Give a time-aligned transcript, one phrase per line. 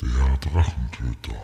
[0.00, 1.34] Der Drachentöter.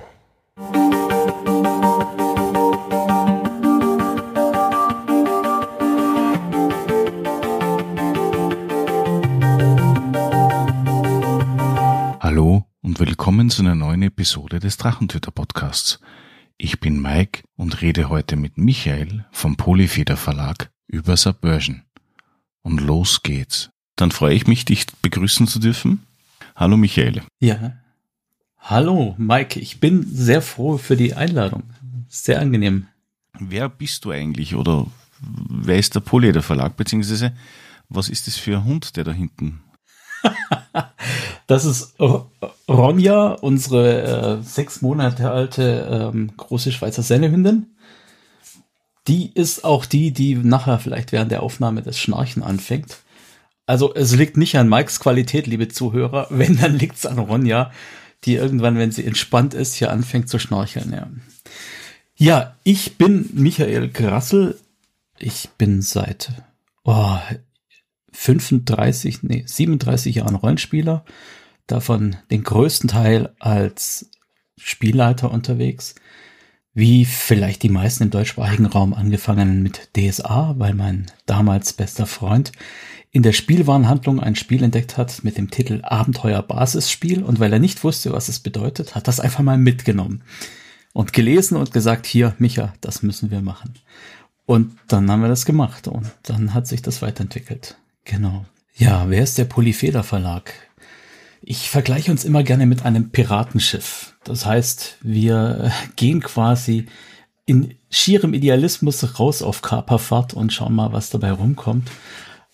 [12.21, 15.99] Hallo und willkommen zu einer neuen Episode des Drachentöter Podcasts.
[16.57, 21.83] Ich bin Mike und rede heute mit Michael vom Polyfeder Verlag über Subversion.
[22.63, 23.71] Und los geht's.
[23.97, 26.07] Dann freue ich mich, dich begrüßen zu dürfen.
[26.55, 27.23] Hallo Michael.
[27.41, 27.73] Ja.
[28.67, 31.65] Hallo Mike, ich bin sehr froh für die Einladung.
[32.09, 32.87] Sehr angenehm.
[33.39, 34.87] Wer bist du eigentlich oder
[35.21, 37.35] wer ist der Polyeder Verlag beziehungsweise
[37.91, 39.61] was ist das für ein Hund, der da hinten
[41.47, 41.95] das ist
[42.67, 47.77] Ronja, unsere äh, sechs Monate alte ähm, große Schweizer Sennehündin.
[49.07, 53.01] Die ist auch die, die nachher vielleicht während der Aufnahme das Schnarchen anfängt.
[53.67, 56.29] Also es liegt nicht an Mikes Qualität, liebe Zuhörer.
[56.31, 57.71] Wenn, dann liegt es an Ronja,
[58.25, 60.93] die irgendwann, wenn sie entspannt ist, hier anfängt zu schnorcheln.
[60.93, 61.11] Ja,
[62.17, 64.59] ja ich bin Michael Grassel.
[65.19, 66.33] Ich bin seit
[66.85, 67.19] oh,
[68.13, 71.05] 35, nee, 37 Jahren Rollenspieler,
[71.67, 74.11] davon den größten Teil als
[74.57, 75.95] Spielleiter unterwegs.
[76.75, 82.51] Wie vielleicht die meisten im deutschsprachigen Raum angefangen mit DSA, weil mein damals bester Freund
[83.13, 87.61] in der Spielwarenhandlung ein Spiel entdeckt hat mit dem Titel Abenteuer Basisspiel und weil er
[87.61, 90.23] nicht wusste, was es bedeutet, hat das einfach mal mitgenommen
[90.93, 93.75] und gelesen und gesagt, hier, Micha, das müssen wir machen.
[94.47, 97.77] Und dann haben wir das gemacht und dann hat sich das weiterentwickelt.
[98.05, 98.47] Genau.
[98.75, 100.53] Ja, wer ist der Polyfeder Verlag?
[101.47, 104.15] Ich vergleiche uns immer gerne mit einem Piratenschiff.
[104.25, 106.87] Das heißt, wir gehen quasi
[107.45, 111.91] in schierem Idealismus raus auf Kaperfahrt und schauen mal, was dabei rumkommt.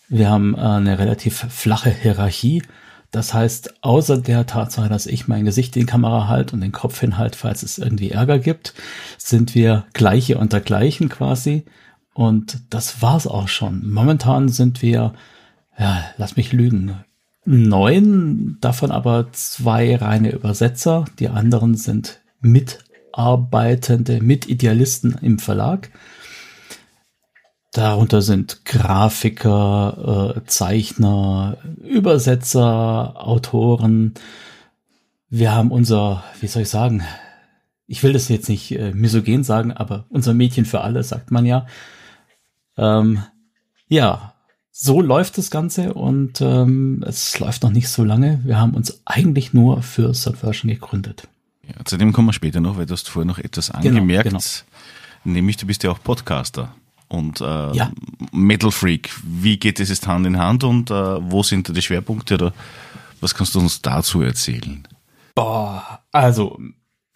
[0.08, 2.64] Wir haben äh, eine relativ flache Hierarchie.
[3.12, 6.72] Das heißt, außer der Tatsache, dass ich mein Gesicht in die Kamera halte und den
[6.72, 8.74] Kopf hinhalte, falls es irgendwie Ärger gibt,
[9.18, 11.64] sind wir gleiche unter gleichen quasi.
[12.12, 13.88] Und das war's auch schon.
[13.88, 15.14] Momentan sind wir
[15.78, 17.04] ja, lass mich lügen,
[17.44, 21.04] neun, davon aber zwei reine Übersetzer.
[21.18, 25.90] Die anderen sind Mitarbeitende, Mitidealisten im Verlag.
[27.72, 34.14] Darunter sind Grafiker, äh, Zeichner, Übersetzer, Autoren.
[35.28, 37.04] Wir haben unser, wie soll ich sagen,
[37.86, 41.46] ich will das jetzt nicht äh, misogen sagen, aber unser Mädchen für alle, sagt man
[41.46, 41.66] ja.
[42.76, 43.22] Ähm,
[43.88, 44.34] ja,
[44.72, 48.40] so läuft das Ganze und ähm, es läuft noch nicht so lange.
[48.44, 51.28] Wir haben uns eigentlich nur für Subversion gegründet.
[51.66, 54.38] Ja, zu dem kommen wir später noch, weil du hast vorher noch etwas angemerkt, genau,
[54.38, 55.36] genau.
[55.36, 56.74] nämlich du bist ja auch Podcaster
[57.08, 57.90] und äh, ja.
[58.32, 59.10] Metal Freak.
[59.24, 62.52] Wie geht es jetzt Hand in Hand und äh, wo sind da die Schwerpunkte oder
[63.20, 64.86] was kannst du uns dazu erzählen?
[65.34, 66.58] Boah, also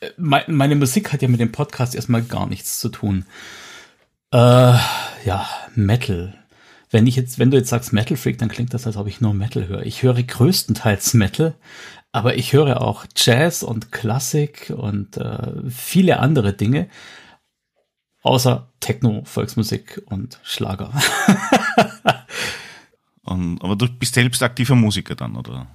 [0.01, 3.25] äh, meine Musik hat ja mit dem Podcast erstmal gar nichts zu tun.
[4.33, 6.35] Äh, ja, Metal
[6.95, 9.21] wenn ich jetzt, wenn du jetzt sagst Metal Freak, dann klingt das, als ob ich
[9.21, 9.85] nur Metal höre.
[9.85, 11.57] Ich höre größtenteils Metal,
[12.13, 16.89] aber ich höre auch Jazz und Klassik und äh, viele andere Dinge,
[18.23, 20.93] außer Techno, Volksmusik und Schlager.
[23.25, 25.67] und, aber du bist selbst aktiver Musiker dann, oder?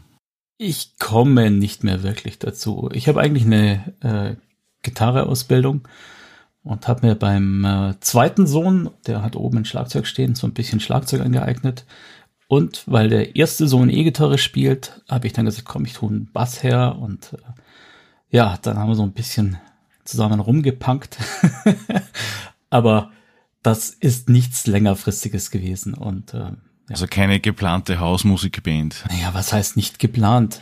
[0.58, 2.90] Ich komme nicht mehr wirklich dazu.
[2.94, 4.36] Ich habe eigentlich eine äh,
[4.84, 5.86] Gitarreausbildung
[6.70, 10.54] und habe mir beim äh, zweiten Sohn, der hat oben ein Schlagzeug stehen, so ein
[10.54, 11.84] bisschen Schlagzeug angeeignet.
[12.48, 16.32] Und weil der erste Sohn E-Gitarre spielt, habe ich dann gesagt, komm, ich tue einen
[16.32, 16.98] Bass her.
[17.00, 17.38] Und äh,
[18.30, 19.58] ja, dann haben wir so ein bisschen
[20.04, 21.18] zusammen rumgepunkt.
[22.70, 23.10] Aber
[23.64, 25.96] das ist nichts längerfristiges gewesen.
[25.96, 26.56] Und äh, ja.
[26.92, 29.06] Also keine geplante Hausmusikband.
[29.10, 30.62] Naja, was heißt nicht geplant?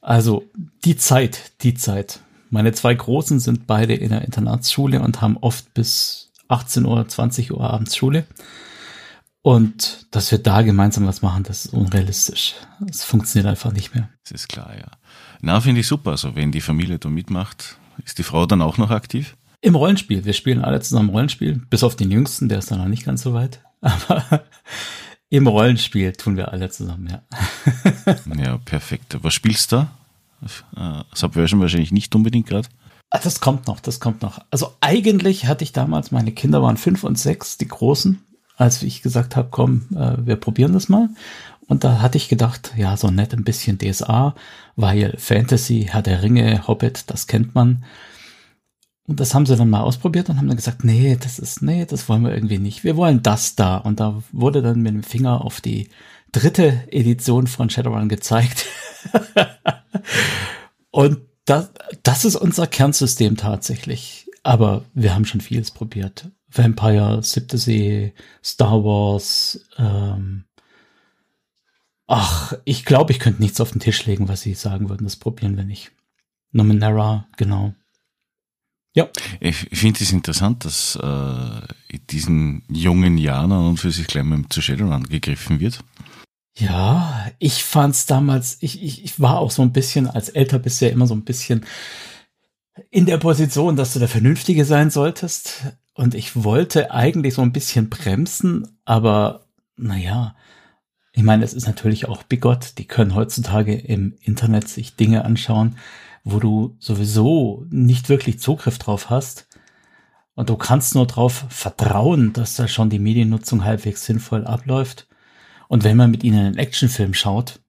[0.00, 0.44] Also
[0.84, 2.20] die Zeit, die Zeit.
[2.52, 7.50] Meine zwei Großen sind beide in der Internatsschule und haben oft bis 18 Uhr, 20
[7.50, 8.26] Uhr abends Schule.
[9.40, 12.52] Und dass wir da gemeinsam was machen, das ist unrealistisch.
[12.86, 14.10] Es funktioniert einfach nicht mehr.
[14.24, 14.86] Das ist klar, ja.
[15.40, 16.10] Na, finde ich super.
[16.10, 19.34] Also wenn die Familie da mitmacht, ist die Frau dann auch noch aktiv?
[19.62, 20.26] Im Rollenspiel.
[20.26, 21.62] Wir spielen alle zusammen Rollenspiel.
[21.70, 23.62] Bis auf den Jüngsten, der ist dann noch nicht ganz so weit.
[23.80, 24.44] Aber
[25.30, 28.14] im Rollenspiel tun wir alle zusammen, ja.
[28.44, 29.16] ja, perfekt.
[29.22, 29.90] Was spielst du da?
[30.76, 32.68] Äh, Subversion wahrscheinlich nicht unbedingt gerade.
[33.10, 34.38] Ah, das kommt noch, das kommt noch.
[34.50, 38.22] Also eigentlich hatte ich damals, meine Kinder waren fünf und sechs, die Großen,
[38.56, 41.10] als ich gesagt habe, komm, äh, wir probieren das mal.
[41.68, 44.34] Und da hatte ich gedacht, ja, so nett ein bisschen DSA,
[44.76, 47.84] weil Fantasy, Herr der Ringe, Hobbit, das kennt man.
[49.06, 51.84] Und das haben sie dann mal ausprobiert und haben dann gesagt, nee, das ist, nee,
[51.84, 52.84] das wollen wir irgendwie nicht.
[52.84, 53.76] Wir wollen das da.
[53.76, 55.88] Und da wurde dann mit dem Finger auf die
[56.30, 58.66] dritte Edition von Shadowrun gezeigt.
[60.90, 61.70] und Das,
[62.02, 64.28] das ist unser Kernsystem tatsächlich.
[64.42, 66.28] Aber wir haben schon vieles probiert.
[66.48, 68.14] Vampire, Siebte See,
[68.44, 69.66] Star Wars.
[69.78, 70.44] Ähm
[72.06, 75.04] Ach, ich glaube, ich könnte nichts auf den Tisch legen, was Sie sagen würden.
[75.04, 75.92] Das probieren wir nicht.
[76.50, 77.74] Numenera, genau.
[78.94, 79.08] Ja.
[79.40, 84.24] Ich finde es interessant, dass äh, in diesen jungen Jahren an und für sich gleich
[84.24, 85.82] mal zu Shadowrun gegriffen wird.
[86.54, 90.80] Ja, ich fand's damals, ich, ich, ich war auch so ein bisschen, als älter bist
[90.80, 91.64] du ja immer so ein bisschen
[92.90, 95.64] in der Position, dass du der Vernünftige sein solltest.
[95.94, 99.46] Und ich wollte eigentlich so ein bisschen bremsen, aber
[99.76, 100.36] naja,
[101.12, 102.78] ich meine, es ist natürlich auch bigott.
[102.78, 105.76] Die können heutzutage im Internet sich Dinge anschauen,
[106.24, 109.48] wo du sowieso nicht wirklich Zugriff drauf hast.
[110.34, 115.06] Und du kannst nur darauf vertrauen, dass da schon die Mediennutzung halbwegs sinnvoll abläuft.
[115.72, 117.62] Und wenn man mit ihnen einen Actionfilm schaut,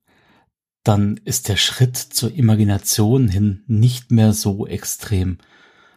[0.84, 5.38] dann ist der Schritt zur Imagination hin nicht mehr so extrem.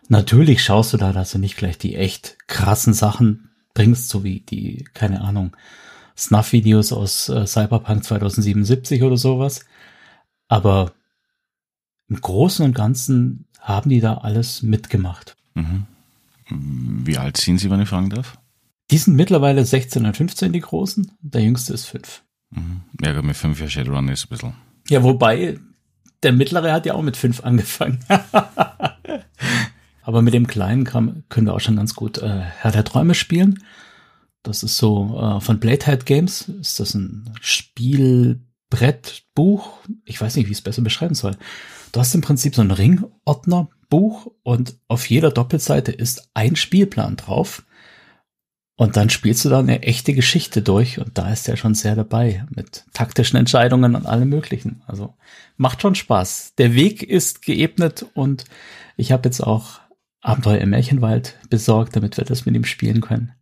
[0.07, 4.39] Natürlich schaust du da, dass du nicht gleich die echt krassen Sachen bringst, so wie
[4.39, 5.57] die, keine Ahnung,
[6.17, 9.65] Snuff-Videos aus äh, Cyberpunk 2077 oder sowas.
[10.47, 10.93] Aber
[12.09, 15.37] im Großen und Ganzen haben die da alles mitgemacht.
[15.55, 15.87] Mhm.
[16.51, 18.39] Wie alt sind sie, wenn ich fragen darf?
[18.91, 21.11] Die sind mittlerweile 16 und 15, die Großen.
[21.21, 22.23] Der Jüngste ist 5.
[22.51, 22.83] Mhm.
[23.03, 24.55] Ja, gut, mit 5 Jahren Shadowrun ist ein bisschen.
[24.89, 25.59] Ja, wobei,
[26.23, 27.99] der Mittlere hat ja auch mit 5 angefangen.
[30.03, 33.15] Aber mit dem Kleinen kann, können wir auch schon ganz gut äh, Herr der Träume
[33.15, 33.65] spielen.
[34.45, 36.49] Das ist so äh, von Bladehead Games.
[36.61, 39.81] Ist das ein Spielbrettbuch?
[40.05, 41.37] Ich weiß nicht, wie ich es besser beschreiben soll.
[41.91, 47.65] Du hast im Prinzip so ein Ringordnerbuch und auf jeder Doppelseite ist ein Spielplan drauf.
[48.77, 51.97] Und dann spielst du da eine echte Geschichte durch und da ist er schon sehr
[51.97, 54.83] dabei mit taktischen Entscheidungen und allem möglichen.
[54.87, 55.15] Also
[55.57, 56.55] macht schon Spaß.
[56.59, 58.45] Der Weg ist geebnet und
[58.99, 59.81] ich habe jetzt auch
[60.21, 63.33] Abenteuer im Märchenwald besorgt, damit wir das mit ihm spielen können.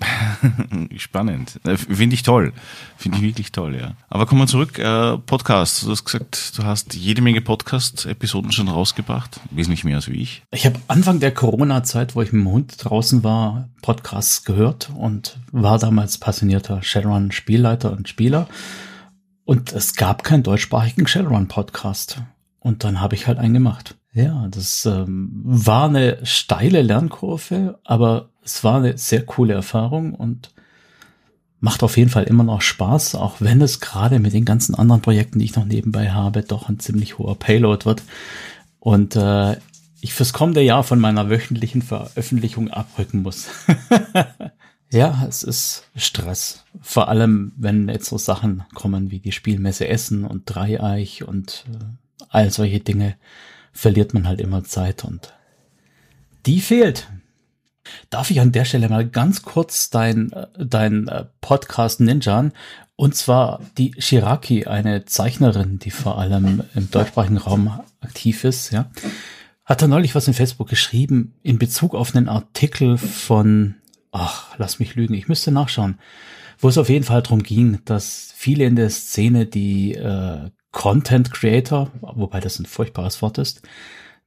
[0.96, 1.60] Spannend.
[1.64, 2.52] Äh, finde ich toll.
[2.96, 3.94] Finde ich wirklich toll, ja.
[4.08, 4.78] Aber kommen wir zurück.
[4.78, 5.84] Äh, Podcast.
[5.84, 9.40] Du hast gesagt, du hast jede Menge Podcast-Episoden schon rausgebracht.
[9.50, 10.42] Wesentlich mehr als wie ich.
[10.52, 15.38] Ich habe Anfang der Corona-Zeit, wo ich mit dem Hund draußen war, Podcasts gehört und
[15.50, 18.48] war damals passionierter Shadowrun-Spielleiter und Spieler.
[19.44, 22.22] Und es gab keinen deutschsprachigen Shadowrun-Podcast.
[22.60, 23.96] Und dann habe ich halt einen gemacht.
[24.12, 30.50] Ja, das ähm, war eine steile Lernkurve, aber es war eine sehr coole Erfahrung und
[31.60, 35.02] macht auf jeden Fall immer noch Spaß, auch wenn es gerade mit den ganzen anderen
[35.02, 38.02] Projekten, die ich noch nebenbei habe, doch ein ziemlich hoher Payload wird.
[38.80, 39.56] Und äh,
[40.00, 43.48] ich fürs kommende Jahr von meiner wöchentlichen Veröffentlichung abrücken muss.
[44.90, 46.64] ja, es ist Stress.
[46.80, 51.84] Vor allem, wenn jetzt so Sachen kommen wie die Spielmesse Essen und Dreieich und äh,
[52.30, 53.16] all solche Dinge,
[53.72, 55.34] verliert man halt immer Zeit und
[56.46, 57.08] die fehlt.
[58.10, 62.52] Darf ich an der Stelle mal ganz kurz dein, dein äh, Podcast ninjan?
[62.96, 68.90] Und zwar die Shiraki, eine Zeichnerin, die vor allem im deutschsprachigen Raum aktiv ist, ja,
[69.64, 73.76] hat da neulich was in Facebook geschrieben in Bezug auf einen Artikel von,
[74.10, 75.98] ach, lass mich lügen, ich müsste nachschauen,
[76.58, 81.32] wo es auf jeden Fall darum ging, dass viele in der Szene die äh, Content
[81.32, 83.62] Creator, wobei das ein furchtbares Wort ist,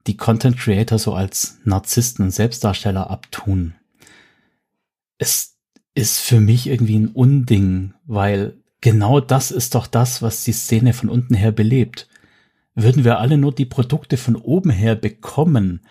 [0.07, 3.75] die Content Creator so als Narzissten und Selbstdarsteller abtun.
[5.17, 5.57] Es
[5.93, 10.93] ist für mich irgendwie ein Unding, weil genau das ist doch das, was die Szene
[10.93, 12.07] von unten her belebt.
[12.73, 15.85] Würden wir alle nur die Produkte von oben her bekommen,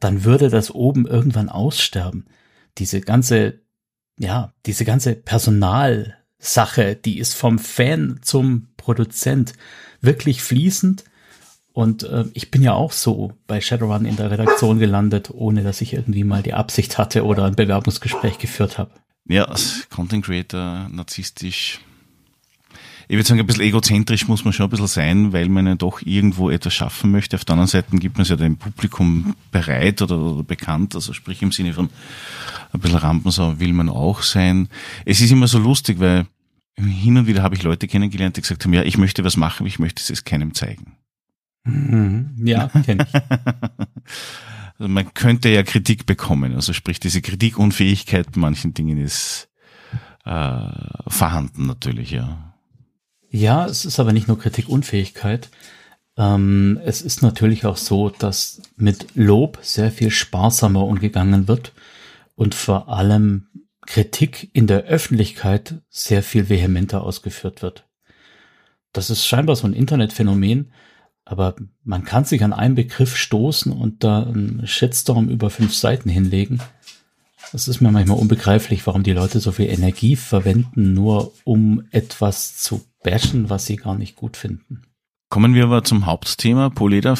[0.00, 2.26] dann würde das oben irgendwann aussterben.
[2.78, 3.60] Diese ganze,
[4.18, 9.52] ja, diese ganze Personalsache, die ist vom Fan zum Produzent
[10.00, 11.04] wirklich fließend
[11.72, 15.80] und äh, ich bin ja auch so bei Shadowrun in der Redaktion gelandet, ohne dass
[15.80, 18.90] ich irgendwie mal die Absicht hatte oder ein Bewerbungsgespräch geführt habe.
[19.26, 21.80] Ja, als Content Creator, narzisstisch.
[23.08, 25.74] Ich würde sagen, ein bisschen egozentrisch muss man schon ein bisschen sein, weil man ja
[25.74, 27.36] doch irgendwo etwas schaffen möchte.
[27.36, 31.12] Auf der anderen Seite gibt man es ja dem Publikum bereit oder, oder bekannt, also
[31.12, 31.90] sprich im Sinne von
[32.72, 34.68] ein bisschen Rampensau will man auch sein.
[35.04, 36.26] Es ist immer so lustig, weil
[36.76, 39.66] hin und wieder habe ich Leute kennengelernt, die gesagt haben, ja, ich möchte was machen,
[39.66, 40.96] ich möchte es keinem zeigen.
[41.64, 42.34] Mhm.
[42.44, 43.14] Ja, kenne ich.
[44.78, 46.54] also man könnte ja Kritik bekommen.
[46.54, 49.48] Also sprich, diese Kritikunfähigkeit bei manchen Dingen ist
[50.24, 50.68] äh,
[51.08, 52.54] vorhanden natürlich, ja.
[53.30, 55.50] Ja, es ist aber nicht nur Kritikunfähigkeit.
[56.16, 61.72] Ähm, es ist natürlich auch so, dass mit Lob sehr viel sparsamer umgegangen wird
[62.34, 63.46] und vor allem
[63.86, 67.88] Kritik in der Öffentlichkeit sehr viel vehementer ausgeführt wird.
[68.92, 70.72] Das ist scheinbar so ein Internetphänomen,
[71.32, 76.10] Aber man kann sich an einen Begriff stoßen und da einen Shitstorm über fünf Seiten
[76.10, 76.60] hinlegen.
[77.52, 82.58] Das ist mir manchmal unbegreiflich, warum die Leute so viel Energie verwenden, nur um etwas
[82.58, 84.82] zu bashen, was sie gar nicht gut finden.
[85.30, 86.68] Kommen wir aber zum Hauptthema.
[86.68, 87.16] Poleder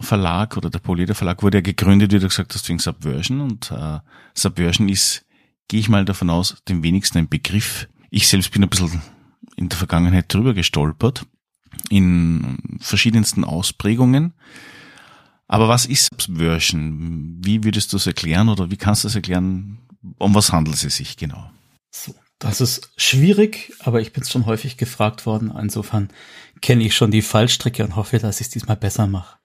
[0.00, 3.72] Verlag oder der Poleder Verlag wurde ja gegründet, wie du gesagt hast, wegen Subversion und
[3.72, 3.98] äh,
[4.34, 5.26] Subversion ist,
[5.66, 7.88] gehe ich mal davon aus, dem wenigsten ein Begriff.
[8.10, 9.02] Ich selbst bin ein bisschen
[9.56, 11.26] in der Vergangenheit drüber gestolpert,
[11.88, 14.32] in verschiedensten Ausprägungen.
[15.48, 17.38] Aber was ist Subversion?
[17.42, 19.78] Wie würdest du es erklären oder wie kannst du es erklären?
[20.18, 21.50] Um was handelt es sich genau?
[21.90, 25.52] So, das ist schwierig, aber ich bin schon häufig gefragt worden.
[25.56, 26.08] Insofern
[26.62, 29.36] kenne ich schon die Fallstricke und hoffe, dass ich es diesmal besser mache.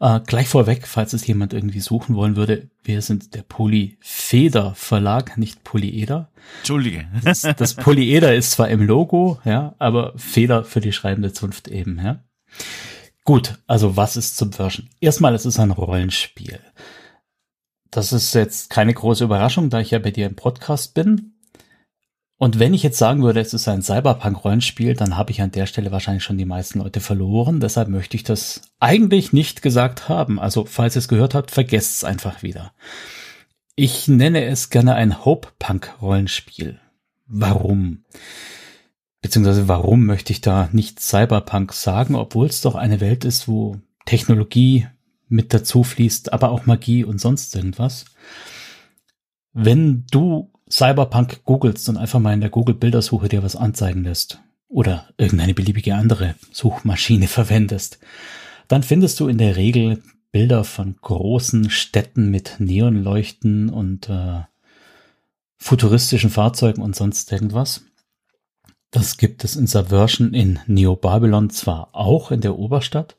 [0.00, 5.36] Äh, gleich vorweg, falls es jemand irgendwie suchen wollen würde, wir sind der Polyfeder Verlag,
[5.36, 6.30] nicht Polyeder.
[6.58, 7.06] Entschuldige.
[7.24, 12.00] Das, das Polyeder ist zwar im Logo, ja, aber Feder für die schreibende Zunft eben,
[12.02, 12.24] ja.
[13.24, 14.88] Gut, also was ist Subversion?
[15.00, 16.58] Erstmal, es ist ein Rollenspiel.
[17.90, 21.34] Das ist jetzt keine große Überraschung, da ich ja bei dir im Podcast bin.
[22.40, 25.66] Und wenn ich jetzt sagen würde, es ist ein Cyberpunk-Rollenspiel, dann habe ich an der
[25.66, 27.60] Stelle wahrscheinlich schon die meisten Leute verloren.
[27.60, 30.40] Deshalb möchte ich das eigentlich nicht gesagt haben.
[30.40, 32.72] Also, falls ihr es gehört habt, vergesst es einfach wieder.
[33.76, 36.80] Ich nenne es gerne ein Hope-Punk-Rollenspiel.
[37.26, 38.04] Warum?
[39.20, 43.76] Beziehungsweise warum möchte ich da nicht Cyberpunk sagen, obwohl es doch eine Welt ist, wo
[44.06, 44.86] Technologie
[45.28, 48.06] mit dazu fließt, aber auch Magie und sonst irgendwas.
[49.52, 55.08] Wenn du Cyberpunk googelst und einfach mal in der Google-Bildersuche dir was anzeigen lässt oder
[55.18, 57.98] irgendeine beliebige andere Suchmaschine verwendest,
[58.68, 64.42] dann findest du in der Regel Bilder von großen Städten mit Neonleuchten und äh,
[65.58, 67.82] futuristischen Fahrzeugen und sonst irgendwas.
[68.92, 73.16] Das gibt es in Subversion in Neo Babylon zwar auch in der Oberstadt,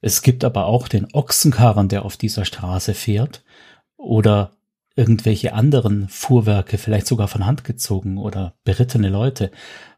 [0.00, 3.42] es gibt aber auch den Ochsenkarren, der auf dieser Straße fährt,
[3.96, 4.55] oder
[4.96, 9.50] irgendwelche anderen Fuhrwerke, vielleicht sogar von Hand gezogen oder berittene Leute,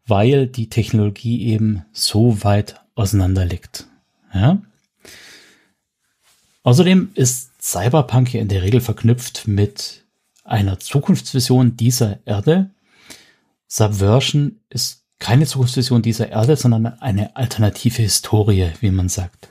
[0.06, 3.86] weil die Technologie eben so weit auseinander liegt.
[4.34, 4.60] Ja?
[6.64, 10.04] Außerdem ist Cyberpunk ja in der Regel verknüpft mit
[10.44, 12.70] einer Zukunftsvision dieser Erde.
[13.68, 19.48] Subversion ist keine Zukunftsvision dieser Erde, sondern eine alternative Historie, wie man sagt.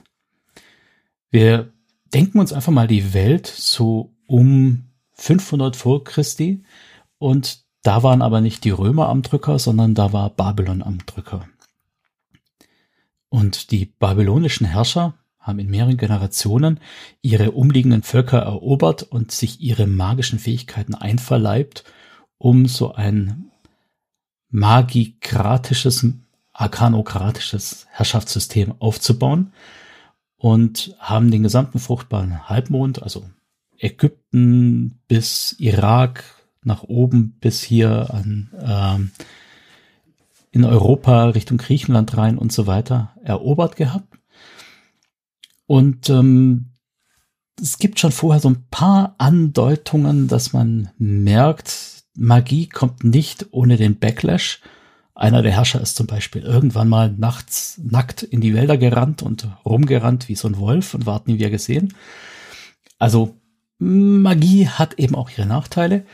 [1.29, 1.71] Wir
[2.13, 4.86] denken uns einfach mal die Welt so um
[5.17, 6.63] 500 vor Christi
[7.17, 11.47] und da waren aber nicht die Römer am Drücker, sondern da war Babylon am Drücker.
[13.29, 16.79] Und die babylonischen Herrscher haben in mehreren Generationen
[17.21, 21.85] ihre umliegenden Völker erobert und sich ihre magischen Fähigkeiten einverleibt,
[22.37, 23.51] um so ein
[24.49, 26.05] magikratisches,
[26.53, 29.53] arkanokratisches Herrschaftssystem aufzubauen
[30.37, 33.25] und haben den gesamten fruchtbaren Halbmond, also
[33.79, 36.23] Ägypten bis Irak,
[36.63, 39.11] nach oben bis hier an ähm,
[40.51, 44.17] in Europa Richtung Griechenland rein und so weiter erobert gehabt.
[45.65, 46.71] Und ähm,
[47.61, 53.77] es gibt schon vorher so ein paar Andeutungen, dass man merkt, Magie kommt nicht ohne
[53.77, 54.61] den Backlash.
[55.15, 59.47] Einer der Herrscher ist zum Beispiel irgendwann mal nachts nackt in die Wälder gerannt und
[59.65, 61.93] rumgerannt wie so ein Wolf und warten nie wieder gesehen.
[62.99, 63.36] Also
[63.79, 66.05] Magie hat eben auch ihre Nachteile.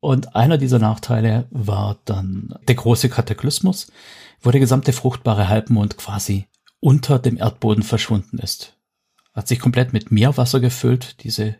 [0.00, 3.92] Und einer dieser Nachteile war dann der große Kataklysmus,
[4.40, 6.46] wo der gesamte fruchtbare Halbmond quasi
[6.80, 8.78] unter dem Erdboden verschwunden ist.
[9.34, 11.22] Hat sich komplett mit Meerwasser gefüllt.
[11.22, 11.56] Diese,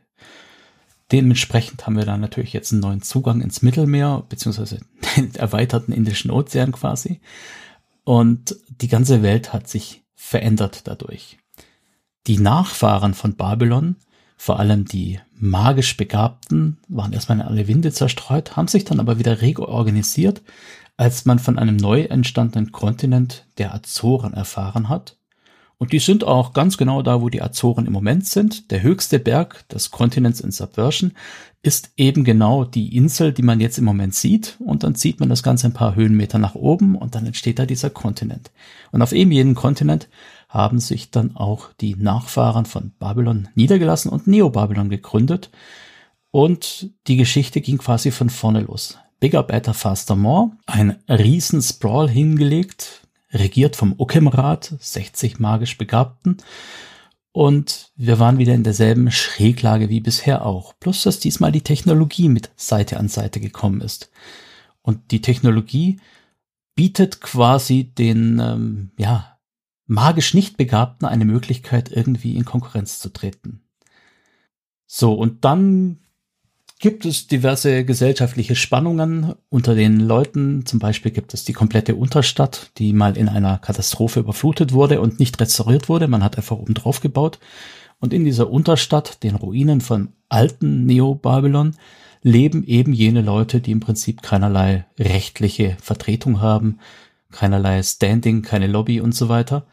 [1.13, 4.81] dementsprechend haben wir dann natürlich jetzt einen neuen Zugang ins Mittelmeer, beziehungsweise
[5.17, 7.21] den erweiterten Indischen Ozean quasi.
[8.05, 11.39] Und die ganze Welt hat sich verändert dadurch.
[12.27, 13.97] Die Nachfahren von Babylon
[14.41, 19.19] vor allem die magisch Begabten waren erstmal in alle Winde zerstreut, haben sich dann aber
[19.19, 20.43] wieder rege organisiert,
[20.97, 25.17] als man von einem neu entstandenen Kontinent der Azoren erfahren hat.
[25.79, 28.71] Und die sind auch ganz genau da, wo die Azoren im Moment sind.
[28.71, 31.13] Der höchste Berg des Kontinents in Subversion
[31.63, 34.57] ist eben genau die Insel, die man jetzt im Moment sieht.
[34.61, 37.67] Und dann zieht man das Ganze ein paar Höhenmeter nach oben und dann entsteht da
[37.67, 38.51] dieser Kontinent.
[38.93, 40.09] Und auf eben jeden Kontinent
[40.49, 45.51] haben sich dann auch die Nachfahren von Babylon niedergelassen und Neo-Babylon gegründet.
[46.31, 48.99] Und die Geschichte ging quasi von vorne los.
[49.21, 50.53] Bigger, Better, Faster, More.
[50.67, 56.39] Ein riesen Sprawl hingelegt, regiert vom Ukemrat, 60 magisch Begabten.
[57.33, 60.75] Und wir waren wieder in derselben Schräglage wie bisher auch.
[60.81, 64.11] Plus, dass diesmal die Technologie mit Seite an Seite gekommen ist.
[64.83, 66.01] Und die Technologie
[66.75, 69.39] bietet quasi den, ähm, ja,
[69.87, 73.63] magisch nicht Begabten eine Möglichkeit, irgendwie in Konkurrenz zu treten.
[74.87, 76.01] So, und dann
[76.81, 80.65] gibt es diverse gesellschaftliche Spannungen unter den Leuten.
[80.65, 85.21] Zum Beispiel gibt es die komplette Unterstadt, die mal in einer Katastrophe überflutet wurde und
[85.21, 86.09] nicht restauriert wurde.
[86.09, 87.39] Man hat einfach oben drauf gebaut.
[88.01, 91.77] Und in dieser Unterstadt, den Ruinen von alten Neo-Babylon,
[92.23, 96.79] leben eben jene Leute, die im Prinzip keinerlei rechtliche Vertretung haben,
[97.31, 99.67] keinerlei Standing, keine Lobby und so weiter.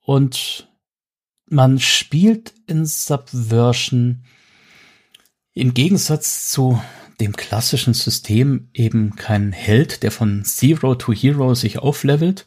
[0.00, 0.68] Und
[1.48, 4.24] man spielt in Subversion
[5.54, 6.80] im Gegensatz zu
[7.20, 12.46] dem klassischen System eben kein Held, der von Zero to Hero sich auflevelt,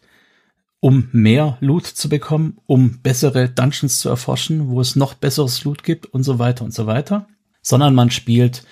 [0.79, 5.83] um mehr Loot zu bekommen, um bessere Dungeons zu erforschen, wo es noch besseres Loot
[5.83, 7.27] gibt und so weiter und so weiter,
[7.61, 8.65] sondern man spielt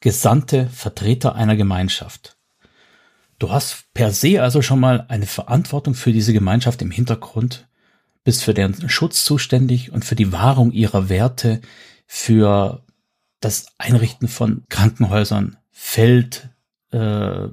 [0.00, 2.36] gesandte Vertreter einer Gemeinschaft.
[3.38, 7.68] Du hast per se also schon mal eine Verantwortung für diese Gemeinschaft im Hintergrund,
[8.24, 11.60] bist für deren Schutz zuständig und für die Wahrung ihrer Werte,
[12.06, 12.85] für
[13.46, 16.48] das Einrichten von Krankenhäusern, Feld,
[16.90, 17.46] äh,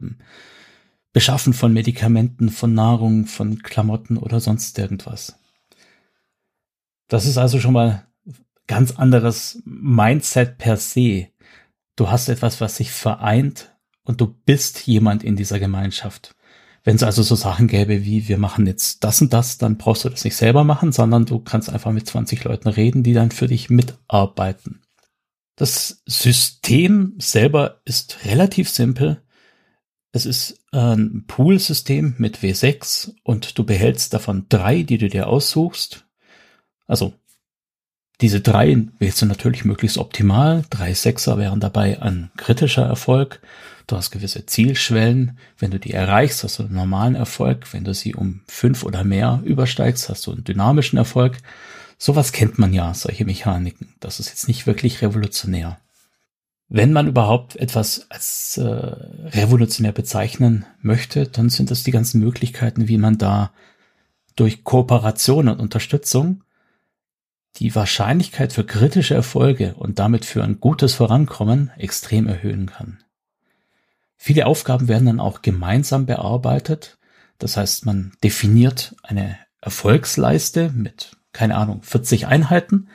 [1.11, 5.39] Beschaffen von Medikamenten, von Nahrung, von Klamotten oder sonst irgendwas.
[7.09, 8.07] Das ist also schon mal
[8.65, 11.27] ganz anderes Mindset per se.
[11.95, 16.35] Du hast etwas, was sich vereint und du bist jemand in dieser Gemeinschaft.
[16.83, 20.05] Wenn es also so Sachen gäbe wie, wir machen jetzt das und das, dann brauchst
[20.05, 23.29] du das nicht selber machen, sondern du kannst einfach mit 20 Leuten reden, die dann
[23.29, 24.82] für dich mitarbeiten.
[25.55, 29.21] Das System selber ist relativ simpel.
[30.11, 36.05] Es ist ein Pool-System mit W6 und du behältst davon drei, die du dir aussuchst.
[36.87, 37.13] Also
[38.21, 40.63] diese drei wählst du natürlich möglichst optimal.
[40.69, 43.41] Drei Sechser wären dabei ein kritischer Erfolg.
[43.87, 45.37] Du hast gewisse Zielschwellen.
[45.57, 47.73] Wenn du die erreichst, hast du einen normalen Erfolg.
[47.73, 51.37] Wenn du sie um fünf oder mehr übersteigst, hast du einen dynamischen Erfolg.
[52.05, 53.95] Sowas kennt man ja, solche Mechaniken.
[54.01, 55.79] Das ist jetzt nicht wirklich revolutionär.
[56.67, 62.89] Wenn man überhaupt etwas als äh, revolutionär bezeichnen möchte, dann sind das die ganzen Möglichkeiten,
[62.89, 63.53] wie man da
[64.35, 66.43] durch Kooperation und Unterstützung
[67.55, 73.01] die Wahrscheinlichkeit für kritische Erfolge und damit für ein gutes Vorankommen extrem erhöhen kann.
[74.17, 76.97] Viele Aufgaben werden dann auch gemeinsam bearbeitet.
[77.37, 82.87] Das heißt, man definiert eine Erfolgsleiste mit keine Ahnung, 40 Einheiten.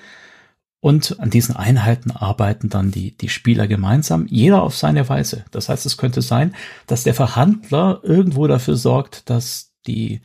[0.80, 5.44] Und an diesen Einheiten arbeiten dann die, die Spieler gemeinsam, jeder auf seine Weise.
[5.50, 6.54] Das heißt, es könnte sein,
[6.86, 10.22] dass der Verhandler irgendwo dafür sorgt, dass die,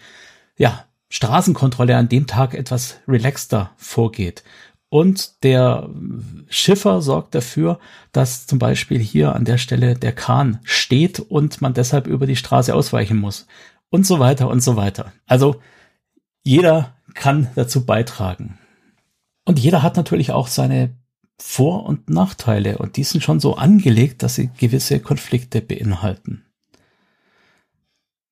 [0.55, 4.43] ja, Straßenkontrolle an dem Tag etwas relaxter vorgeht.
[4.89, 5.89] Und der
[6.49, 7.79] Schiffer sorgt dafür,
[8.11, 12.35] dass zum Beispiel hier an der Stelle der Kahn steht und man deshalb über die
[12.35, 13.47] Straße ausweichen muss.
[13.89, 15.11] Und so weiter und so weiter.
[15.25, 15.61] Also
[16.43, 18.59] jeder kann dazu beitragen.
[19.45, 20.95] Und jeder hat natürlich auch seine
[21.39, 26.45] Vor- und Nachteile und die sind schon so angelegt, dass sie gewisse Konflikte beinhalten.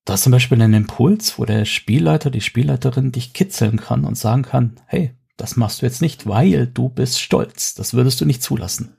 [0.06, 4.18] Da ist zum Beispiel ein Impuls, wo der Spielleiter, die Spielleiterin dich kitzeln kann und
[4.18, 7.76] sagen kann, hey, das machst du jetzt nicht, weil du bist stolz.
[7.76, 8.98] Das würdest du nicht zulassen.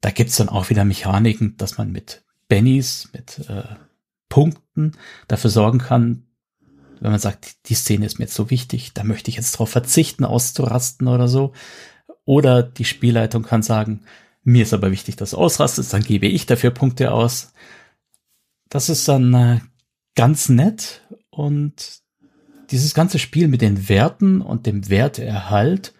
[0.00, 3.64] Da gibt's dann auch wieder Mechaniken, dass man mit Bennys, mit äh,
[4.28, 4.92] Punkten
[5.28, 6.26] dafür sorgen kann,
[7.04, 9.68] wenn man sagt, die Szene ist mir jetzt so wichtig, da möchte ich jetzt darauf
[9.68, 11.52] verzichten, auszurasten oder so.
[12.24, 14.00] Oder die Spielleitung kann sagen,
[14.42, 17.52] mir ist aber wichtig, dass du ausrastest, dann gebe ich dafür Punkte aus.
[18.70, 19.60] Das ist dann äh,
[20.14, 22.00] ganz nett und
[22.70, 25.92] dieses ganze Spiel mit den Werten und dem Werteerhalt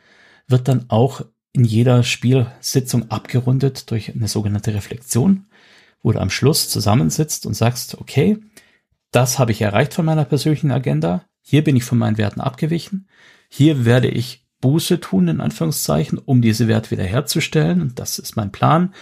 [0.48, 1.20] wird dann auch
[1.52, 5.48] in jeder Spielsitzung abgerundet durch eine sogenannte Reflexion,
[6.02, 8.38] wo du am Schluss zusammensitzt und sagst, okay,
[9.14, 11.24] das habe ich erreicht von meiner persönlichen Agenda.
[11.40, 13.08] Hier bin ich von meinen Werten abgewichen.
[13.48, 17.80] Hier werde ich Buße tun, in Anführungszeichen, um diese Werte wiederherzustellen.
[17.80, 18.92] Und das ist mein Plan.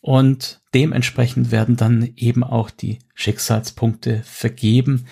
[0.00, 5.06] Und dementsprechend werden dann eben auch die Schicksalspunkte vergeben,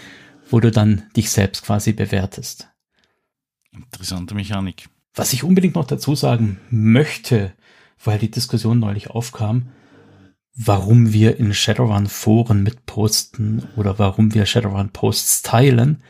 [0.48, 2.68] wo du dann dich selbst quasi bewertest.
[3.70, 4.88] Interessante Mechanik.
[5.14, 7.52] Was ich unbedingt noch dazu sagen möchte,
[8.02, 9.68] weil die Diskussion neulich aufkam,
[10.54, 16.02] warum wir in Shadowrun Foren mitposten oder warum wir Shadowrun Posts teilen.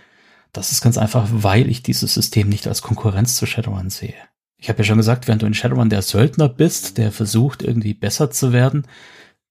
[0.53, 4.15] Das ist ganz einfach, weil ich dieses System nicht als Konkurrenz zu Shadowrun sehe.
[4.57, 7.95] Ich habe ja schon gesagt, wenn du in Shadowrun der Söldner bist, der versucht irgendwie
[7.95, 8.87] besser zu werden,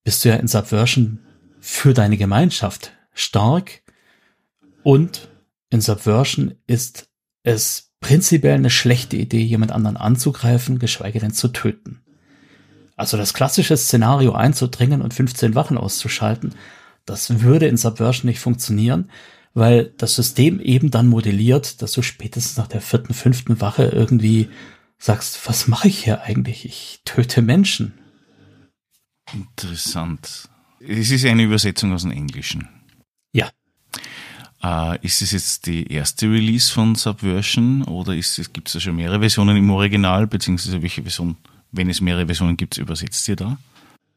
[0.03, 1.19] bist du ja in Subversion
[1.59, 3.81] für deine Gemeinschaft stark
[4.83, 5.29] und
[5.69, 7.09] in Subversion ist
[7.43, 12.01] es prinzipiell eine schlechte Idee, jemand anderen anzugreifen, geschweige denn zu töten.
[12.99, 16.53] Also das klassische Szenario einzudringen und 15 Wachen auszuschalten,
[17.05, 19.09] das würde in Subversion nicht funktionieren,
[19.53, 24.49] weil das System eben dann modelliert, dass du spätestens nach der vierten, fünften Wache irgendwie
[24.97, 26.65] sagst, was mache ich hier eigentlich?
[26.65, 27.93] Ich töte Menschen.
[29.33, 30.49] Interessant.
[30.85, 32.67] Es ist eine Übersetzung aus dem Englischen.
[33.31, 33.49] Ja.
[34.61, 39.21] Äh, ist es jetzt die erste Release von Subversion oder gibt es da schon mehrere
[39.21, 41.37] Versionen im Original, beziehungsweise welche Version,
[41.71, 43.57] wenn es mehrere Versionen gibt, übersetzt ihr da?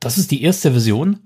[0.01, 1.21] Das ist die erste Version,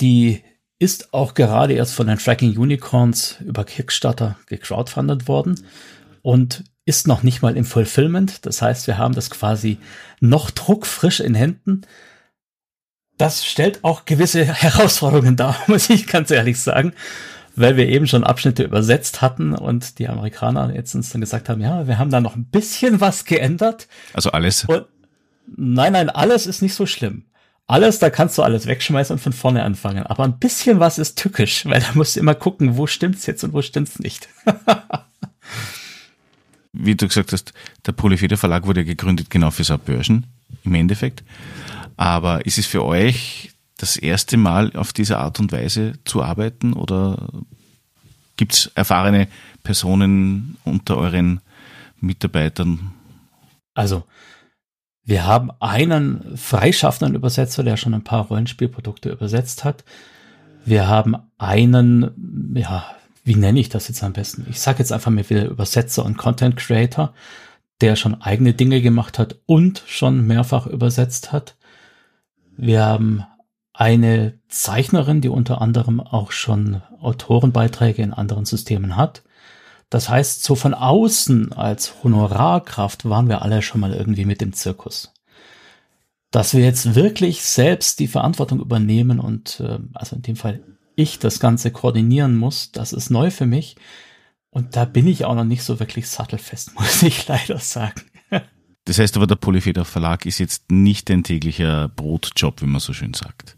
[0.00, 0.42] die
[0.78, 5.64] ist auch gerade erst von den Tracking Unicorns über Kickstarter gecrowdfundet worden
[6.22, 8.46] und ist noch nicht mal im Fulfillment.
[8.46, 9.78] Das heißt, wir haben das quasi
[10.20, 11.82] noch druckfrisch in Händen.
[13.16, 16.92] Das stellt auch gewisse Herausforderungen dar, muss ich ganz ehrlich sagen,
[17.56, 21.62] weil wir eben schon Abschnitte übersetzt hatten und die Amerikaner jetzt uns dann gesagt haben,
[21.62, 23.88] ja, wir haben da noch ein bisschen was geändert.
[24.12, 24.66] Also alles?
[24.66, 24.84] Und
[25.56, 27.24] nein, nein, alles ist nicht so schlimm.
[27.68, 30.06] Alles, da kannst du alles wegschmeißen und von vorne anfangen.
[30.06, 33.42] Aber ein bisschen was ist tückisch, weil da musst du immer gucken, wo stimmt's jetzt
[33.42, 34.28] und wo stimmt's nicht.
[36.72, 37.52] Wie du gesagt hast,
[37.86, 40.26] der Polyfeder Verlag wurde gegründet genau für Subbörsen,
[40.62, 41.24] im Endeffekt.
[41.96, 46.72] Aber ist es für euch das erste Mal auf diese Art und Weise zu arbeiten
[46.72, 47.28] oder
[48.36, 49.28] gibt's erfahrene
[49.62, 51.40] Personen unter euren
[52.00, 52.92] Mitarbeitern?
[53.74, 54.04] Also,
[55.06, 59.84] wir haben einen freischaffenden Übersetzer, der schon ein paar Rollenspielprodukte übersetzt hat.
[60.64, 62.84] Wir haben einen, ja,
[63.22, 64.46] wie nenne ich das jetzt am besten?
[64.50, 67.14] Ich sage jetzt einfach mal wieder Übersetzer und Content Creator,
[67.80, 71.56] der schon eigene Dinge gemacht hat und schon mehrfach übersetzt hat.
[72.56, 73.24] Wir haben
[73.72, 79.22] eine Zeichnerin, die unter anderem auch schon Autorenbeiträge in anderen Systemen hat.
[79.90, 84.52] Das heißt, so von außen als Honorarkraft waren wir alle schon mal irgendwie mit dem
[84.52, 85.12] Zirkus.
[86.32, 90.60] Dass wir jetzt wirklich selbst die Verantwortung übernehmen und äh, also in dem Fall
[90.96, 93.76] ich das Ganze koordinieren muss, das ist neu für mich.
[94.50, 98.02] Und da bin ich auch noch nicht so wirklich sattelfest, muss ich leider sagen.
[98.86, 102.92] Das heißt aber, der Polyfeder Verlag ist jetzt nicht ein täglicher Brotjob, wie man so
[102.92, 103.56] schön sagt.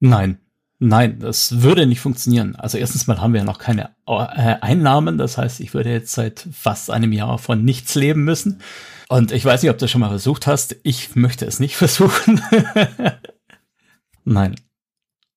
[0.00, 0.38] Nein,
[0.80, 2.54] Nein, das würde nicht funktionieren.
[2.54, 5.18] Also erstens mal haben wir ja noch keine äh, Einnahmen.
[5.18, 8.62] Das heißt, ich würde jetzt seit fast einem Jahr von nichts leben müssen.
[9.08, 10.76] Und ich weiß nicht, ob du schon mal versucht hast.
[10.84, 12.40] Ich möchte es nicht versuchen.
[14.24, 14.54] Nein.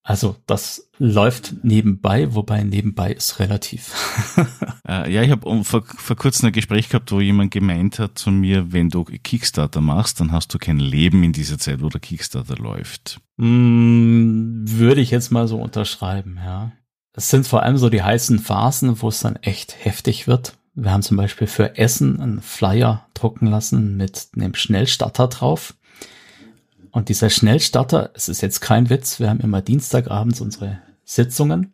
[0.04, 3.94] Also das läuft nebenbei, wobei nebenbei ist relativ.
[4.88, 8.32] äh, ja, ich habe vor, vor kurzem ein Gespräch gehabt, wo jemand gemeint hat zu
[8.32, 12.02] mir, wenn du Kickstarter machst, dann hast du kein Leben in dieser Zeit, wo der
[12.02, 13.22] Kickstarter läuft.
[13.38, 16.72] Mm, würde ich jetzt mal so unterschreiben, ja.
[17.14, 20.58] Es sind vor allem so die heißen Phasen, wo es dann echt heftig wird.
[20.74, 25.76] Wir haben zum Beispiel für Essen einen Flyer drucken lassen mit einem Schnellstarter drauf.
[26.92, 31.74] Und dieser Schnellstarter, es ist jetzt kein Witz, wir haben immer Dienstagabends unsere Sitzungen.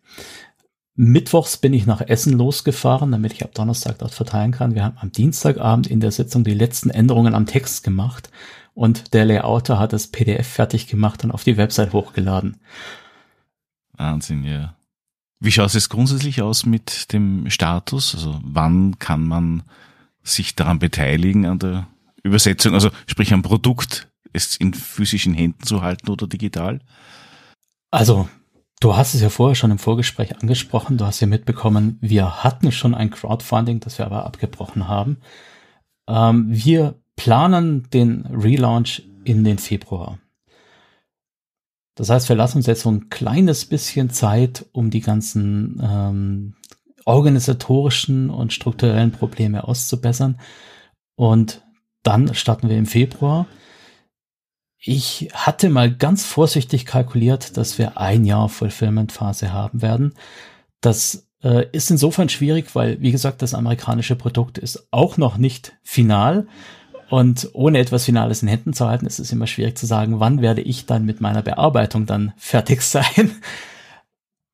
[0.96, 4.74] Mittwochs bin ich nach Essen losgefahren, damit ich ab Donnerstag dort verteilen kann.
[4.74, 8.32] Wir haben am Dienstagabend in der Sitzung die letzten Änderungen am Text gemacht
[8.74, 12.58] und der Layouter hat das PDF fertig gemacht und auf die Website hochgeladen.
[13.94, 14.76] Wahnsinn, ja.
[15.40, 18.16] Wie schaut es grundsätzlich aus mit dem Status?
[18.16, 19.64] Also wann kann man
[20.24, 21.88] sich daran beteiligen an der
[22.24, 26.80] Übersetzung, also sprich am Produkt es in physischen Händen zu halten oder digital?
[27.92, 28.28] Also,
[28.80, 30.98] du hast es ja vorher schon im Vorgespräch angesprochen.
[30.98, 35.18] Du hast ja mitbekommen, wir hatten schon ein Crowdfunding, das wir aber abgebrochen haben.
[36.08, 40.20] Ähm, wir planen den Relaunch in den Februar.
[41.96, 46.54] Das heißt, wir lassen uns jetzt so ein kleines bisschen Zeit, um die ganzen ähm,
[47.06, 50.40] organisatorischen und strukturellen Probleme auszubessern.
[51.16, 51.66] Und
[52.04, 53.48] dann starten wir im Februar.
[54.80, 60.14] Ich hatte mal ganz vorsichtig kalkuliert, dass wir ein Jahr Fulfillment-Phase haben werden.
[60.82, 65.74] Das äh, ist insofern schwierig, weil, wie gesagt, das amerikanische Produkt ist auch noch nicht
[65.84, 66.48] final.
[67.10, 70.42] Und ohne etwas Finales in Händen zu halten, ist es immer schwierig zu sagen, wann
[70.42, 73.32] werde ich dann mit meiner Bearbeitung dann fertig sein.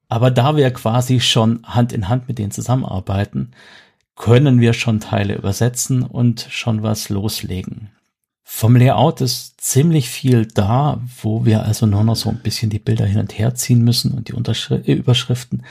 [0.07, 3.51] Aber da wir quasi schon Hand in Hand mit denen zusammenarbeiten,
[4.15, 7.89] können wir schon Teile übersetzen und schon was loslegen.
[8.43, 12.79] Vom Layout ist ziemlich viel da, wo wir also nur noch so ein bisschen die
[12.79, 15.63] Bilder hin und her ziehen müssen und die Unterschri äh, Überschriften.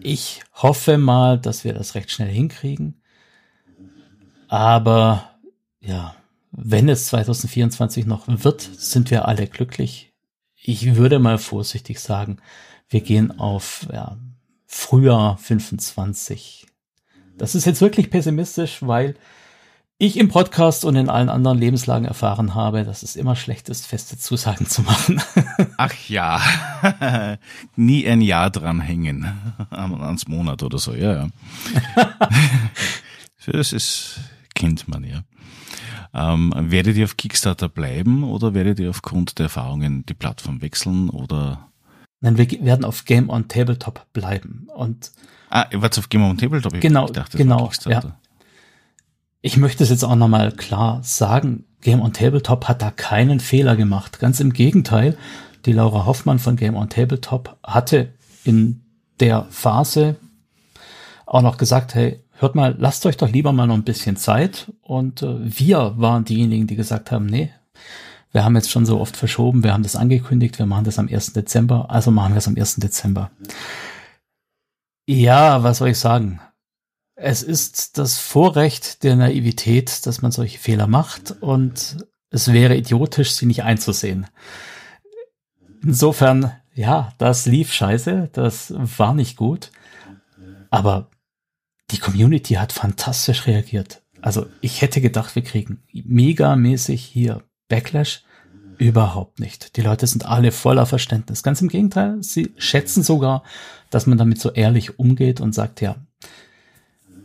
[0.00, 3.00] Ich hoffe mal, dass wir das recht schnell hinkriegen.
[4.48, 5.30] Aber
[5.80, 6.14] ja,
[6.52, 10.12] wenn es 2024 noch wird, sind wir alle glücklich.
[10.54, 12.38] Ich würde mal vorsichtig sagen,
[12.88, 14.18] wir gehen auf ja,
[14.66, 16.66] Frühjahr 25.
[17.36, 19.16] Das ist jetzt wirklich pessimistisch, weil
[20.02, 23.86] ich im Podcast und in allen anderen Lebenslagen erfahren habe, dass es immer schlecht ist,
[23.86, 25.22] feste Zusagen zu machen.
[25.76, 26.40] Ach ja,
[27.76, 29.30] nie ein Jahr dranhängen
[29.70, 31.28] ans Monat oder so, ja, ja.
[33.46, 34.18] das ist,
[34.56, 35.22] kennt man ja.
[36.12, 41.10] Ähm, werdet ihr auf Kickstarter bleiben oder werdet ihr aufgrund der Erfahrungen die Plattform wechseln
[41.10, 41.68] oder?
[42.20, 45.12] Nein, wir werden auf Game on Tabletop bleiben und
[45.48, 46.74] Ah, ihr wart auf Game on Tabletop?
[46.74, 48.16] Ich genau, dachte, genau, ja.
[49.44, 51.64] Ich möchte es jetzt auch nochmal klar sagen.
[51.80, 54.20] Game on Tabletop hat da keinen Fehler gemacht.
[54.20, 55.18] Ganz im Gegenteil.
[55.66, 58.82] Die Laura Hoffmann von Game on Tabletop hatte in
[59.18, 60.16] der Phase
[61.26, 64.72] auch noch gesagt, hey, hört mal, lasst euch doch lieber mal noch ein bisschen Zeit.
[64.80, 67.50] Und äh, wir waren diejenigen, die gesagt haben, nee,
[68.30, 71.08] wir haben jetzt schon so oft verschoben, wir haben das angekündigt, wir machen das am
[71.08, 71.32] 1.
[71.32, 72.76] Dezember, also machen wir es am 1.
[72.76, 73.30] Dezember.
[75.06, 76.40] Ja, was soll ich sagen?
[77.14, 81.98] Es ist das Vorrecht der Naivität, dass man solche Fehler macht und
[82.30, 84.26] es wäre idiotisch, sie nicht einzusehen.
[85.82, 89.70] Insofern, ja, das lief scheiße, das war nicht gut,
[90.70, 91.10] aber
[91.90, 94.02] die Community hat fantastisch reagiert.
[94.22, 98.24] Also ich hätte gedacht, wir kriegen megamäßig hier Backlash.
[98.78, 99.76] Überhaupt nicht.
[99.76, 101.42] Die Leute sind alle voller Verständnis.
[101.42, 103.44] Ganz im Gegenteil, sie schätzen sogar,
[103.90, 105.96] dass man damit so ehrlich umgeht und sagt, ja,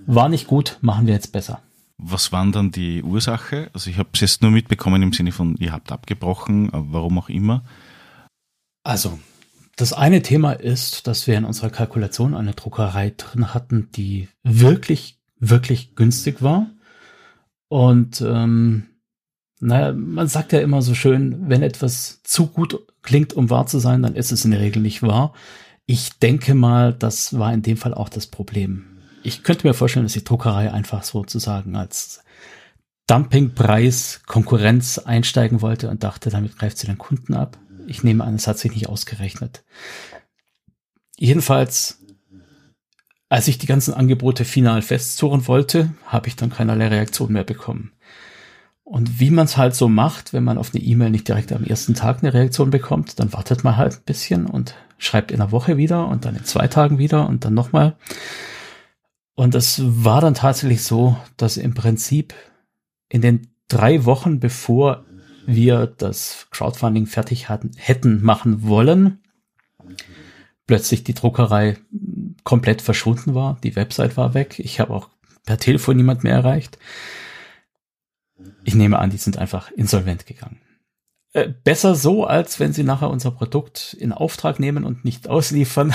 [0.08, 1.62] war nicht gut, machen wir jetzt besser.
[2.00, 3.70] Was waren dann die Ursache?
[3.74, 7.30] Also ich habe es jetzt nur mitbekommen im Sinne von, ihr habt abgebrochen, warum auch
[7.30, 7.64] immer.
[8.84, 9.20] Also,
[9.76, 15.20] das eine Thema ist, dass wir in unserer Kalkulation eine Druckerei drin hatten, die wirklich,
[15.40, 16.68] wirklich günstig war.
[17.68, 18.88] Und ähm,
[19.60, 23.80] naja, man sagt ja immer so schön, wenn etwas zu gut klingt, um wahr zu
[23.80, 25.34] sein, dann ist es in der Regel nicht wahr.
[25.86, 28.97] Ich denke mal, das war in dem Fall auch das Problem.
[29.28, 32.24] Ich könnte mir vorstellen, dass die Druckerei einfach sozusagen als
[33.08, 37.58] Dumpingpreis Konkurrenz einsteigen wollte und dachte, damit greift sie den Kunden ab.
[37.88, 39.66] Ich nehme an, es hat sich nicht ausgerechnet.
[41.18, 42.06] Jedenfalls,
[43.28, 47.92] als ich die ganzen Angebote final festzurren wollte, habe ich dann keinerlei Reaktion mehr bekommen.
[48.86, 51.66] Und wie man es halt so macht, wenn man auf eine E-Mail nicht direkt am
[51.66, 55.52] ersten Tag eine Reaktion bekommt, dann wartet man halt ein bisschen und schreibt in einer
[55.52, 57.98] Woche wieder und dann in zwei Tagen wieder und dann nochmal.
[59.38, 62.34] Und es war dann tatsächlich so, dass im Prinzip
[63.08, 65.06] in den drei Wochen, bevor
[65.46, 69.20] wir das Crowdfunding fertig hatten, hätten machen wollen,
[70.66, 71.78] plötzlich die Druckerei
[72.44, 73.60] komplett verschwunden war.
[73.64, 74.58] Die Website war weg.
[74.58, 75.08] Ich habe auch
[75.46, 76.80] per Telefon niemand mehr erreicht.
[78.64, 80.60] Ich nehme an, die sind einfach insolvent gegangen.
[81.38, 85.94] Äh, besser so, als wenn sie nachher unser Produkt in Auftrag nehmen und nicht ausliefern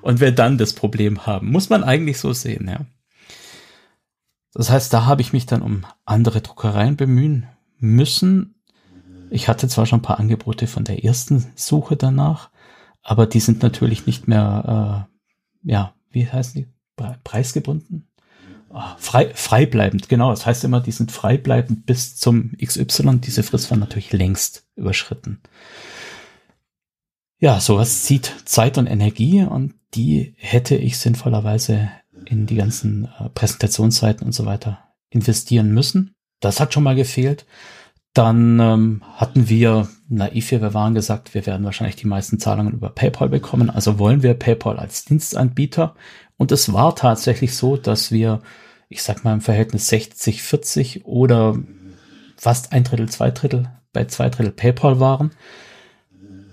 [0.00, 1.52] und wir dann das Problem haben.
[1.52, 2.86] Muss man eigentlich so sehen, ja.
[4.54, 8.54] Das heißt, da habe ich mich dann um andere Druckereien bemühen müssen.
[9.28, 12.48] Ich hatte zwar schon ein paar Angebote von der ersten Suche danach,
[13.02, 15.06] aber die sind natürlich nicht mehr,
[15.66, 16.68] äh, ja, wie heißen die?
[17.24, 18.08] Preisgebunden?
[18.76, 20.30] Ah, frei, freibleibend, genau.
[20.30, 23.20] Das heißt immer, die sind freibleibend bis zum XY.
[23.20, 25.40] Diese Frist war natürlich längst überschritten.
[27.38, 31.88] Ja, sowas zieht Zeit und Energie und die hätte ich sinnvollerweise
[32.24, 36.16] in die ganzen äh, Präsentationsseiten und so weiter investieren müssen.
[36.40, 37.46] Das hat schon mal gefehlt.
[38.12, 42.90] Dann ähm, hatten wir naiv wir waren gesagt, wir werden wahrscheinlich die meisten Zahlungen über
[42.90, 43.70] PayPal bekommen.
[43.70, 45.94] Also wollen wir PayPal als Dienstanbieter.
[46.36, 48.42] Und es war tatsächlich so, dass wir
[48.88, 51.56] ich sag mal im Verhältnis 60, 40 oder
[52.36, 55.30] fast ein Drittel, zwei Drittel bei zwei Drittel PayPal waren.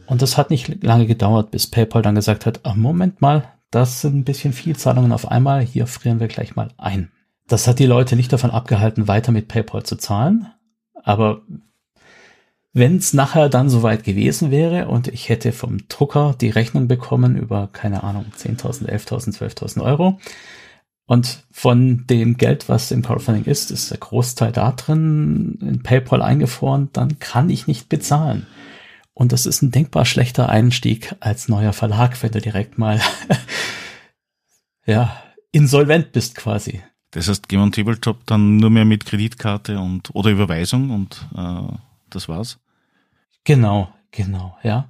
[0.05, 4.01] Und das hat nicht lange gedauert, bis PayPal dann gesagt hat, ach, Moment mal, das
[4.01, 7.11] sind ein bisschen viel Zahlungen auf einmal, hier frieren wir gleich mal ein.
[7.47, 10.47] Das hat die Leute nicht davon abgehalten, weiter mit PayPal zu zahlen.
[11.03, 11.41] Aber
[12.73, 17.35] wenn es nachher dann soweit gewesen wäre und ich hätte vom Drucker die Rechnung bekommen
[17.35, 20.19] über, keine Ahnung, 10.000, 11.000, 12.000 Euro,
[21.11, 26.21] und von dem Geld, was im Crowdfunding ist, ist der Großteil da drin in PayPal
[26.21, 28.47] eingefroren, dann kann ich nicht bezahlen.
[29.13, 33.01] Und das ist ein denkbar schlechter Einstieg als neuer Verlag, wenn du direkt mal
[34.85, 35.21] ja,
[35.51, 36.81] insolvent bist quasi.
[37.09, 41.75] Das heißt, Game on Tabletop dann nur mehr mit Kreditkarte und oder Überweisung und äh,
[42.09, 42.57] das war's?
[43.43, 44.87] Genau, genau, ja.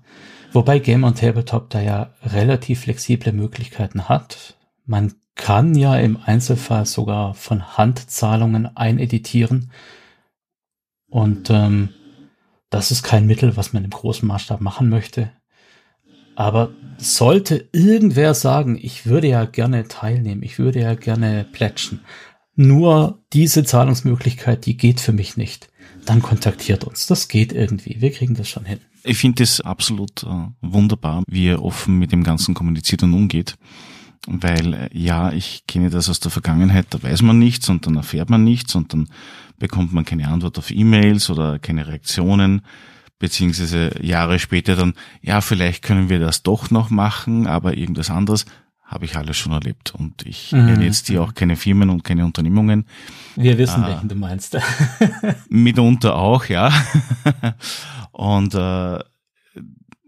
[0.53, 4.55] Wobei Game on Tabletop da ja relativ flexible Möglichkeiten hat.
[4.85, 9.71] Man kann ja im Einzelfall sogar von Hand Zahlungen eineditieren.
[11.09, 11.89] Und ähm,
[12.69, 15.31] das ist kein Mittel, was man im großen Maßstab machen möchte.
[16.35, 22.01] Aber sollte irgendwer sagen, ich würde ja gerne teilnehmen, ich würde ja gerne plätschen,
[22.55, 25.69] nur diese Zahlungsmöglichkeit, die geht für mich nicht,
[26.05, 27.07] dann kontaktiert uns.
[27.07, 28.01] Das geht irgendwie.
[28.01, 28.79] Wir kriegen das schon hin.
[29.03, 33.55] Ich finde es absolut äh, wunderbar, wie er offen mit dem Ganzen kommuniziert und umgeht.
[34.27, 37.95] Weil äh, ja, ich kenne das aus der Vergangenheit, da weiß man nichts und dann
[37.95, 39.07] erfährt man nichts und dann
[39.57, 42.61] bekommt man keine Antwort auf E-Mails oder keine Reaktionen,
[43.19, 48.45] beziehungsweise Jahre später dann, ja, vielleicht können wir das doch noch machen, aber irgendwas anderes
[48.91, 49.93] habe ich alles schon erlebt.
[49.95, 50.65] Und ich mhm.
[50.65, 52.85] nenne jetzt hier auch keine Firmen und keine Unternehmungen.
[53.35, 54.57] Wir wissen, äh, welchen du meinst.
[55.49, 56.71] mitunter auch, ja.
[58.11, 58.99] und äh,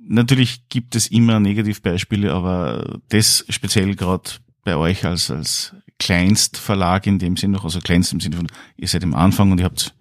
[0.08, 4.30] natürlich gibt es immer Negativbeispiele, aber das speziell gerade
[4.64, 8.88] bei euch als, als Kleinstverlag in dem Sinne noch, also Kleinst im Sinne von, ihr
[8.88, 9.94] seid im Anfang und ihr habt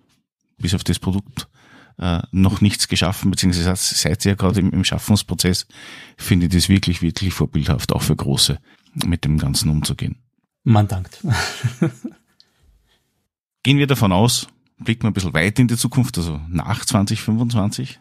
[0.58, 1.48] bis auf das Produkt
[1.98, 5.66] äh, noch nichts geschaffen, beziehungsweise seid ihr ja gerade im, im Schaffungsprozess,
[6.16, 8.58] finde ich das wirklich, wirklich vorbildhaft, auch für Große,
[9.04, 10.16] mit dem Ganzen umzugehen.
[10.64, 11.18] Man dankt.
[13.64, 18.00] Gehen wir davon aus, blicken wir ein bisschen weit in die Zukunft, also nach 2025.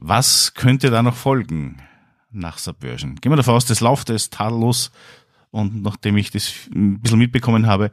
[0.00, 1.82] Was könnte da noch folgen
[2.30, 3.16] nach Subversion?
[3.16, 4.92] Gehen wir davon aus, das läuft es tadellos
[5.50, 7.90] und nachdem ich das ein bisschen mitbekommen habe,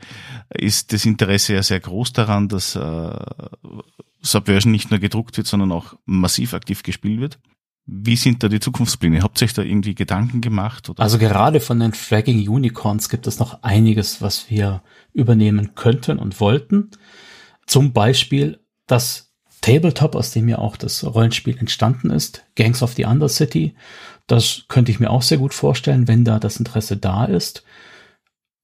[0.53, 3.15] ist das Interesse ja sehr groß daran, dass äh,
[4.21, 7.39] Subversion nicht nur gedruckt wird, sondern auch massiv aktiv gespielt wird.
[7.87, 9.21] Wie sind da die Zukunftspläne?
[9.21, 10.89] Habt ihr euch da irgendwie Gedanken gemacht?
[10.89, 11.01] Oder?
[11.01, 16.39] Also gerade von den Fragging Unicorns gibt es noch einiges, was wir übernehmen könnten und
[16.39, 16.91] wollten.
[17.65, 19.34] Zum Beispiel das
[19.65, 23.73] Tabletop, aus dem ja auch das Rollenspiel entstanden ist, Gangs of the Undercity.
[24.27, 27.63] Das könnte ich mir auch sehr gut vorstellen, wenn da das Interesse da ist.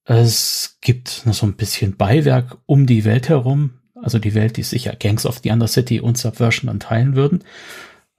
[0.05, 4.63] Es gibt noch so ein bisschen Beiwerk um die Welt herum, also die Welt, die
[4.63, 7.43] sich ja Gangs of the Undercity und Subversion dann teilen würden.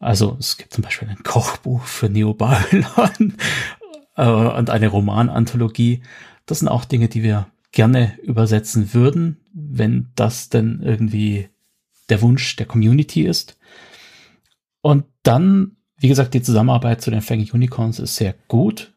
[0.00, 3.36] Also es gibt zum Beispiel ein Kochbuch für Neo Babylon
[4.16, 6.02] äh, und eine Romananthologie.
[6.46, 11.48] Das sind auch Dinge, die wir gerne übersetzen würden, wenn das denn irgendwie
[12.12, 13.56] der Wunsch der Community ist.
[14.82, 18.92] Und dann, wie gesagt, die Zusammenarbeit zu den Fanging Unicorns ist sehr gut.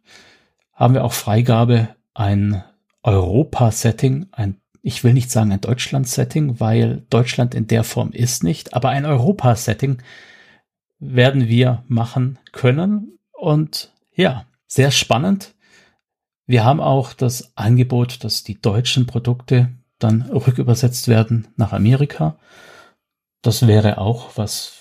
[0.73, 2.61] Haben wir auch Freigabe, ein
[3.03, 8.73] Europa-Setting, ein ich will nicht sagen ein Deutschland-Setting, weil Deutschland in der Form ist nicht,
[8.73, 9.99] aber ein Europa-Setting
[10.99, 13.17] werden wir machen können.
[13.31, 15.55] Und ja, sehr spannend.
[16.47, 22.37] Wir haben auch das Angebot, dass die deutschen Produkte dann rückübersetzt werden nach Amerika.
[23.45, 24.73] Das wäre auch was,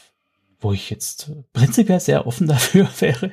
[0.59, 3.31] wo ich jetzt prinzipiell sehr offen dafür wäre.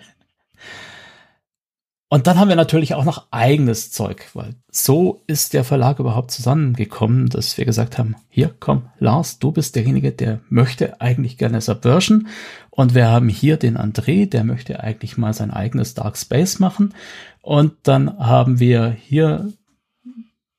[2.09, 6.31] Und dann haben wir natürlich auch noch eigenes Zeug, weil so ist der Verlag überhaupt
[6.31, 11.61] zusammengekommen, dass wir gesagt haben, hier komm, Lars, du bist derjenige, der möchte eigentlich gerne
[11.61, 12.27] Subversion.
[12.69, 16.93] Und wir haben hier den André, der möchte eigentlich mal sein eigenes Dark Space machen.
[17.41, 19.49] Und dann haben wir hier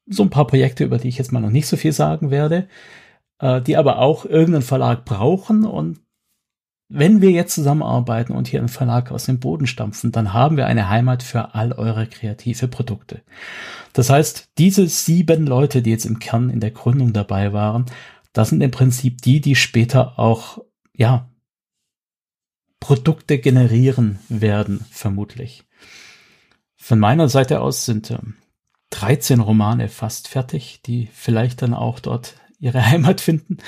[0.07, 2.69] so ein paar Projekte, über die ich jetzt mal noch nicht so viel sagen werde,
[3.43, 6.01] äh, die aber auch irgendeinen Verlag brauchen und
[6.95, 10.67] wenn wir jetzt zusammenarbeiten und hier einen Verlag aus dem Boden stampfen, dann haben wir
[10.67, 13.23] eine Heimat für all eure kreative Produkte.
[13.95, 17.87] Das heißt, diese sieben Leute, die jetzt im Kern in der Gründung dabei waren,
[18.35, 20.59] das sind im Prinzip die, die später auch,
[20.95, 21.31] ja,
[22.79, 25.65] Produkte generieren werden, vermutlich.
[26.77, 28.19] Von meiner Seite aus sind äh,
[28.91, 33.59] 13 Romane fast fertig, die vielleicht dann auch dort ihre Heimat finden.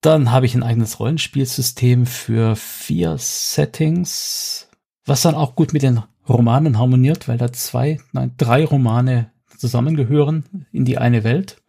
[0.00, 4.68] Dann habe ich ein eigenes Rollenspielsystem für vier Settings,
[5.04, 10.44] was dann auch gut mit den Romanen harmoniert, weil da zwei, nein, drei Romane zusammengehören
[10.70, 11.62] in die eine Welt.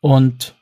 [0.00, 0.54] Und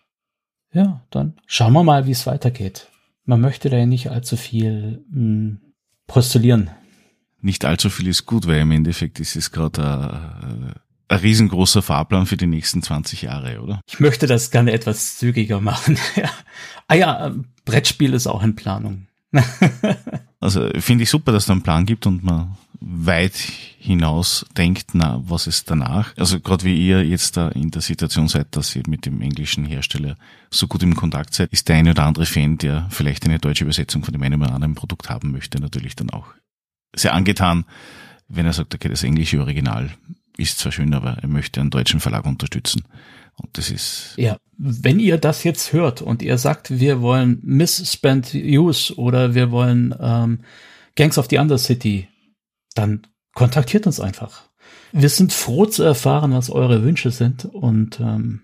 [0.73, 2.89] ja, dann schauen wir mal, wie es weitergeht.
[3.25, 5.61] Man möchte da ja nicht allzu viel mh, hm,
[6.07, 6.71] postulieren.
[7.41, 10.75] Nicht allzu viel ist gut, weil im Endeffekt ist es gerade ein
[11.17, 13.81] riesengroßer Fahrplan für die nächsten 20 Jahre, oder?
[13.89, 15.99] Ich möchte das gerne etwas zügiger machen.
[16.89, 19.07] Ah ja, ähm, Brettspiel ist auch in Planung.
[20.41, 23.35] also finde ich super, dass da einen Plan gibt und man weit
[23.79, 26.13] hinaus denkt, na, was ist danach?
[26.17, 29.65] Also gerade wie ihr jetzt da in der Situation seid, dass ihr mit dem englischen
[29.65, 30.17] Hersteller
[30.51, 33.65] so gut im Kontakt seid, ist der eine oder andere Fan, der vielleicht eine deutsche
[33.65, 36.27] Übersetzung von dem einen oder anderen Produkt haben möchte, natürlich dann auch
[36.95, 37.65] sehr angetan,
[38.29, 39.91] wenn er sagt, okay, das englische Original
[40.37, 42.83] ist zwar schön, aber er möchte einen deutschen Verlag unterstützen.
[43.37, 44.15] Und das ist.
[44.17, 49.51] Ja, wenn ihr das jetzt hört und ihr sagt, wir wollen Misspent Use oder wir
[49.51, 50.41] wollen ähm,
[50.97, 52.09] Gangs of the Undercity,
[52.75, 54.43] dann kontaktiert uns einfach.
[54.93, 58.43] Wir sind froh zu erfahren, was eure Wünsche sind und ähm,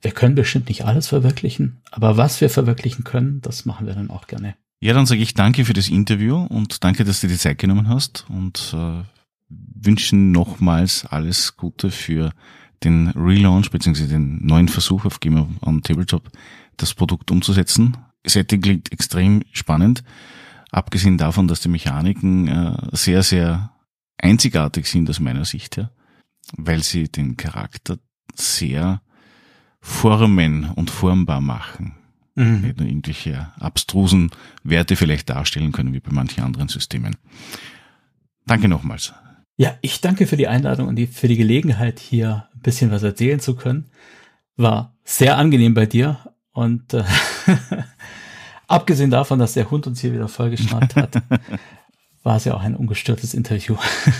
[0.00, 4.10] wir können bestimmt nicht alles verwirklichen, aber was wir verwirklichen können, das machen wir dann
[4.10, 4.56] auch gerne.
[4.80, 7.58] Ja, dann sage ich danke für das Interview und danke, dass du dir die Zeit
[7.58, 9.02] genommen hast und äh,
[9.84, 12.32] wünschen nochmals alles Gute für
[12.84, 14.06] den Relaunch bzw.
[14.06, 16.30] den neuen Versuch auf Game on Tabletop
[16.76, 17.96] das Produkt umzusetzen.
[18.26, 20.04] Setting klingt extrem spannend,
[20.70, 23.72] abgesehen davon, dass die Mechaniken äh, sehr, sehr
[24.18, 25.90] einzigartig sind aus meiner Sicht her,
[26.56, 27.98] weil sie den Charakter
[28.34, 29.02] sehr
[29.80, 31.96] formen und formbar machen.
[32.34, 32.60] Mhm.
[32.62, 34.30] Nicht nur irgendwelche abstrusen
[34.62, 37.16] Werte vielleicht darstellen können, wie bei manchen anderen Systemen.
[38.46, 39.12] Danke nochmals.
[39.56, 43.02] Ja, ich danke für die Einladung und die, für die Gelegenheit, hier ein bisschen was
[43.02, 43.90] erzählen zu können.
[44.56, 46.18] War sehr angenehm bei dir
[46.52, 47.04] und äh,
[48.66, 51.22] abgesehen davon, dass der Hund uns hier wieder vollgeschnallt hat,
[52.22, 53.76] war es ja auch ein ungestörtes Interview.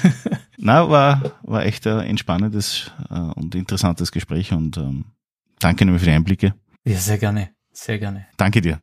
[0.59, 5.07] Na, war, war echt ein entspannendes äh, und interessantes Gespräch und ähm,
[5.59, 6.55] danke nochmal für die Einblicke.
[6.85, 8.27] Ja, sehr gerne, sehr gerne.
[8.37, 8.81] Danke dir.